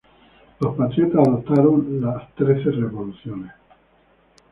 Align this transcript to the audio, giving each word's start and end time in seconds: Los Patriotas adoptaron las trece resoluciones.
Los 0.61 0.75
Patriotas 0.75 1.27
adoptaron 1.27 2.01
las 2.01 2.33
trece 2.33 2.71
resoluciones. 2.71 3.51